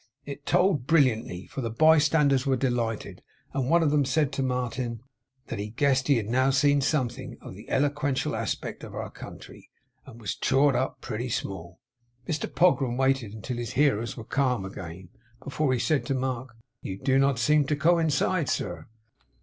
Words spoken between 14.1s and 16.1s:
were calm again, before he said